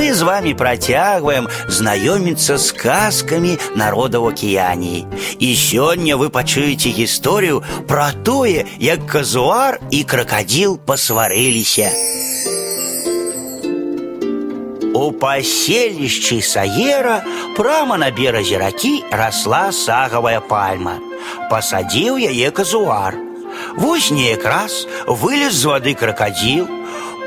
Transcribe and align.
мы 0.00 0.13
з 0.13 0.23
вами 0.23 0.53
працягваем 0.55 1.47
знаёміцца 1.67 2.57
з 2.57 2.71
казкамі 2.71 3.57
народа 3.75 4.23
ў 4.23 4.31
акіяніі. 4.31 5.05
І 5.39 5.49
сёння 5.55 6.15
вы 6.15 6.31
пачуеце 6.31 6.95
гісторыю 6.95 7.63
пра 7.87 8.11
тое, 8.23 8.63
як 8.79 9.05
казуар 9.05 9.79
і 9.91 10.03
кракадзіл 10.03 10.79
пасварыліся. 10.79 11.91
У 14.93 15.11
паселішчы 15.11 16.41
Саера 16.41 17.23
прама 17.55 17.97
на 17.97 18.11
беразе 18.11 18.59
ракі 18.59 19.03
расла 19.11 19.71
сагавая 19.71 20.39
пальма. 20.39 20.99
Пасадзіў 21.49 22.19
яе 22.19 22.51
казуар. 22.51 23.15
Вось 23.75 24.11
неяк 24.11 24.45
раз 24.45 24.87
вылез 25.07 25.55
з 25.55 25.65
вады 25.65 25.93
кракадзіл, 25.95 26.67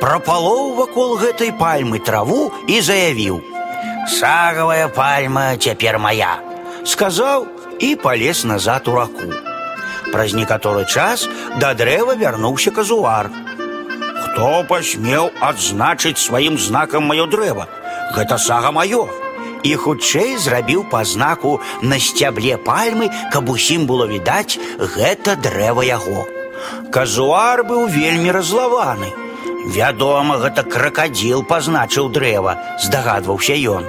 прапалоў 0.04 0.76
вакол 0.80 1.18
гэтай 1.21 1.52
пальмы 1.52 2.00
траву 2.00 2.52
і 2.68 2.82
заявіў: « 2.82 4.18
Сагавая 4.20 4.88
пальма 4.88 5.56
цяпер 5.57 6.00
моя, 6.00 6.39
сказаў 6.86 7.48
і 7.79 7.96
палез 7.96 8.46
назад 8.46 8.88
у 8.88 8.96
раку. 8.96 9.29
Праз 10.11 10.34
некаторы 10.34 10.86
час 10.86 11.28
да 11.61 11.74
дрэва 11.74 12.16
вярнуўся 12.16 12.71
казуар. 12.71 13.29
Хто 14.24 14.64
пасмеў 14.70 15.29
адзначыць 15.42 16.18
сваім 16.18 16.57
знакам 16.57 17.06
маё 17.06 17.28
дрэва? 17.29 17.68
Гэта 18.16 18.38
сага 18.38 18.71
маё. 18.71 19.06
І 19.64 19.75
хутчэй 19.75 20.38
зрабіў 20.39 20.86
па 20.89 21.04
знаку 21.04 21.60
на 21.82 22.00
сцябле 22.00 22.57
пальмы, 22.57 23.11
каб 23.32 23.50
усім 23.50 23.86
было 23.86 24.07
відаць 24.07 24.57
гэта 24.79 25.36
дрэва 25.36 25.84
яго. 25.84 26.25
Казуар 26.92 27.64
быў 27.64 27.88
вельмі 27.88 28.32
разлаваны. 28.32 29.11
Вядома, 29.75 30.38
гэта 30.42 30.64
кракадзіл 30.64 31.43
пазначыў 31.43 32.09
дрэва, 32.09 32.56
здагадваўся 32.84 33.58
ён. 33.78 33.88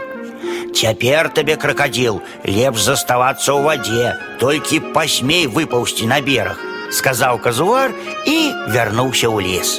Цяпер 0.74 1.30
табе 1.36 1.56
кракадзіл, 1.56 2.20
лепш 2.44 2.82
заставацца 2.84 3.52
ў 3.54 3.60
вадзе, 3.64 4.06
толькі 4.42 4.82
пасмей 4.96 5.46
выпаўсці 5.46 6.10
на 6.10 6.20
бераг, 6.20 6.58
сказаў 6.90 7.40
казуар 7.46 7.94
і 8.26 8.36
вярнуўся 8.74 9.30
ў 9.30 9.38
лес. 9.46 9.78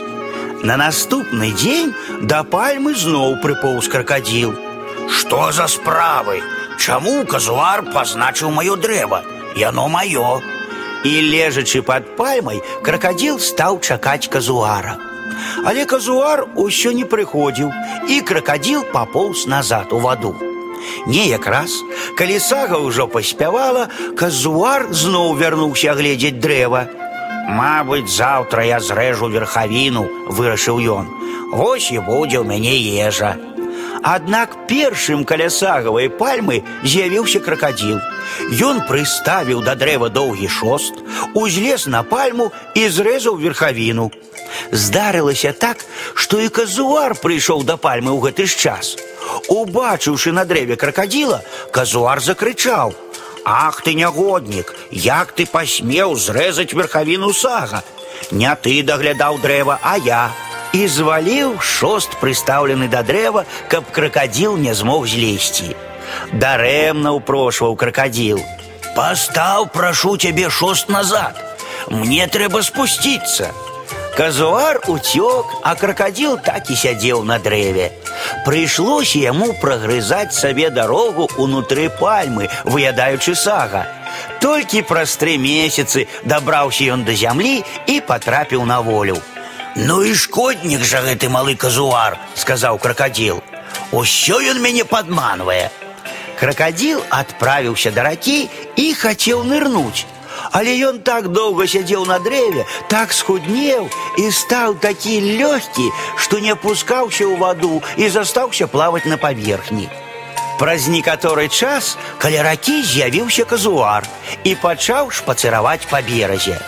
На 0.64 0.77
наступны 0.77 1.52
дзень 1.58 1.94
да 2.22 2.44
пальмы 2.44 2.94
зноў 2.94 3.39
прыпоўз 3.44 3.89
кракадзіл. 3.89 4.55
Што 5.09 5.52
за 5.52 5.67
справы? 5.67 6.41
Чаму 6.77 7.25
казуар 7.25 7.86
пазначыў 7.94 8.53
маё 8.58 8.75
дрэва? 8.77 9.23
Яно 9.58 9.88
маё. 9.89 10.41
І 11.03 11.14
лежачы 11.33 11.81
пад 11.81 12.16
пальмай, 12.17 12.61
кракадзіл 12.86 13.39
стаў 13.39 13.81
чакаць 13.81 14.30
казуара. 14.30 15.05
Але 15.66 15.86
казуар 15.86 16.45
усё 16.55 16.91
не 16.97 17.05
прыходзіў, 17.05 17.69
і 18.09 18.22
кракадзіл 18.22 18.86
папоўз 18.94 19.45
назад 19.47 19.94
у 19.94 20.00
ваду. 20.00 20.33
Неяк 21.05 21.45
раз, 21.45 21.75
калі 22.17 22.39
сага 22.39 22.81
ўжо 22.81 23.08
паспявала, 23.08 23.88
казуар 24.17 24.89
зноў 24.89 25.38
вярнуўся 25.38 25.94
гледзець 25.94 26.41
дрэва. 26.41 26.88
Мабыць, 27.52 28.09
заўтра 28.09 28.66
я 28.66 28.80
зрэжу 28.80 29.30
верхавіну, 29.30 30.08
вырашыў 30.30 30.81
ён. 30.97 31.05
Вось 31.52 31.91
і 31.91 32.00
будзе 32.00 32.41
ў 32.41 32.45
мяне 32.47 32.75
ежа. 33.08 33.36
Аднак 34.05 34.55
першым 34.67 35.25
каля 35.30 35.50
сагавай 35.53 36.09
пальмы 36.09 36.64
з'явіўся 36.83 37.39
кракадзіл. 37.45 38.00
Ён 38.66 38.81
прыставіў 38.88 39.61
да 39.61 39.75
дрэва 39.75 40.09
доўгі 40.09 40.47
шост, 40.47 41.03
узлез 41.33 41.86
на 41.86 42.02
пальму 42.02 42.52
і 42.73 42.88
зрэзаў 42.89 43.38
верхавіну. 43.38 44.09
Здарылася 44.72 45.53
так, 45.53 45.86
што 46.16 46.41
і 46.41 46.50
казуар 46.50 47.16
прыйшоў 47.22 47.64
да 47.64 47.77
пальмы 47.77 48.11
ў 48.11 48.19
гэты 48.25 48.50
ж 48.50 48.58
час. 48.58 48.97
Убачыўшы 49.50 50.33
на 50.33 50.45
дрэве 50.50 50.75
кракадзіла, 50.75 51.41
казуар 51.72 52.22
закрычаў: « 52.22 53.45
Ах 53.45 53.81
ты 53.81 53.94
нягоднік, 53.94 54.73
як 54.91 55.31
ты 55.31 55.45
пасмеў 55.45 56.16
зрэзаць 56.16 56.73
верхавіну 56.73 57.33
сага. 57.33 57.83
Не 58.32 58.54
ты 58.55 58.82
даглядаў 58.83 59.42
дрэва, 59.42 59.80
а 59.82 59.98
я. 59.98 60.32
І 60.73 60.87
зваліў 60.87 61.59
шост 61.59 62.15
прыстаўлены 62.21 62.87
да 62.87 63.04
дрэва, 63.04 63.45
каб 63.67 63.92
кракадзіл 63.92 64.55
не 64.58 64.73
змог 64.73 65.08
злезці. 65.08 65.76
Дарэмна 66.32 67.11
ўпрошваў 67.20 67.76
кракадзіл. 67.76 68.39
Пастаў, 68.95 69.67
прашу 69.67 70.15
цябе 70.17 70.49
шост 70.49 70.89
назад. 70.89 71.36
Мне 71.89 72.27
трэба 72.27 72.64
спусціцца. 72.64 73.52
Казуар 74.15 74.82
уцёк, 74.87 75.48
а 75.64 75.76
кракадзіл 75.76 76.37
так 76.43 76.70
і 76.70 76.76
сядзеў 76.76 77.23
на 77.23 77.39
дрэве. 77.39 77.92
Прыйшлося 78.45 79.20
яму 79.20 79.54
прагрызаць 79.61 80.36
сабе 80.36 80.70
дарогу 80.70 81.30
ўнутры 81.37 81.87
пальмы, 81.89 82.49
выядаючы 82.64 83.36
сага. 83.36 83.87
Толькі 84.43 84.83
праз 84.87 85.15
тры 85.15 85.37
месяцы 85.37 86.08
дабраўся 86.23 86.92
ён 86.95 87.08
да 87.08 87.15
зямлі 87.15 87.64
і 87.87 88.02
патрапіў 88.02 88.65
на 88.65 88.82
волю. 88.82 89.17
Ну 89.76 90.04
і 90.04 90.15
шкоднік 90.15 90.83
жа 90.83 91.02
гэты 91.05 91.30
малы 91.32 91.55
казуар, 91.55 92.20
сказаў 92.36 92.77
кракадзіл. 92.77 93.39
Усё 93.92 94.39
ён 94.52 94.59
мяне 94.59 94.83
падманвае. 94.83 95.71
Кракадзіл 96.39 97.04
адправіўся 97.09 97.92
да 97.95 98.04
ракі 98.04 98.49
і 98.76 98.86
хацеў 98.93 99.43
нырнуць. 99.48 100.05
Але 100.52 100.76
ён 100.89 100.99
так 100.99 101.27
доўга 101.32 101.67
сядзеў 101.67 102.05
на 102.09 102.17
дрэве, 102.20 102.65
так 102.89 103.14
схуднеў 103.14 103.87
і 104.17 104.32
стаў 104.32 104.76
такі 104.76 105.20
лёгкі, 105.39 105.87
што 106.17 106.39
не 106.39 106.52
апускаўся 106.58 107.27
ў 107.30 107.37
ваду 107.37 107.82
і 107.95 108.09
застаўся 108.09 108.67
плаваць 108.67 109.05
на 109.05 109.17
паверхні. 109.21 109.87
Праз 110.59 110.87
некаторы 110.93 111.48
час 111.48 111.95
каля 112.20 112.43
ракі 112.43 112.82
з'явіўся 112.83 113.45
казуар 113.45 114.05
і 114.43 114.55
пачаў 114.61 115.09
шпацыраваць 115.09 115.87
па 115.89 116.02
беразе. 116.05 116.59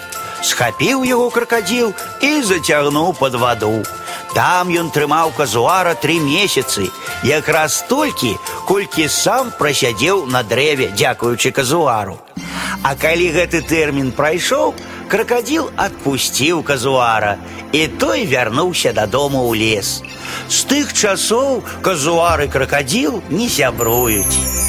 Схапіў 0.44 1.04
яго 1.08 1.30
кракадзіл 1.30 1.94
і 2.22 2.32
зацягнуў 2.42 3.14
пад 3.20 3.36
ваду. 3.36 3.84
Там 4.34 4.74
ён 4.74 4.90
трымаў 4.90 5.32
казуара 5.38 5.94
тры 5.94 6.18
месяцы, 6.20 6.90
якраз 7.24 7.78
столькі, 7.86 8.34
колькі 8.66 9.08
сам 9.08 9.54
прасядзеў 9.60 10.26
на 10.26 10.44
дрэве, 10.44 10.90
дзякуючы 10.98 11.52
казуару. 11.52 12.18
А 12.84 12.96
калі 13.00 13.30
гэты 13.32 13.62
тэрмін 13.62 14.12
прайшоў, 14.12 14.74
кракадзіл 15.08 15.70
адпусціў 15.78 16.64
казуара, 16.64 17.38
і 17.72 17.88
той 17.88 18.26
вярнуўся 18.26 18.94
дадому 18.94 19.46
ў 19.48 19.54
лес. 19.62 20.02
З 20.50 20.60
тых 20.70 20.94
часоў 20.94 21.62
казуар 21.86 22.44
і 22.44 22.52
кракадзіл 22.52 23.22
не 23.30 23.50
сябруюць. 23.50 24.64